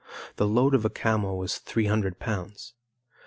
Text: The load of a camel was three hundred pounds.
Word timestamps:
The 0.37 0.47
load 0.47 0.73
of 0.73 0.83
a 0.83 0.89
camel 0.89 1.37
was 1.37 1.59
three 1.59 1.85
hundred 1.85 2.17
pounds. 2.17 2.73